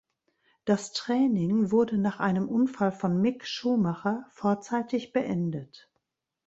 Das 0.65 0.93
Training 0.93 1.69
wurde 1.69 1.99
nach 1.99 2.19
einem 2.19 2.49
Unfall 2.49 2.91
von 2.91 3.21
Mick 3.21 3.45
Schumacher 3.45 4.25
vorzeitig 4.31 5.13
beendet. 5.13 5.91